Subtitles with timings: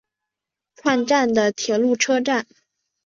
[0.77, 2.47] 串站的铁路车站。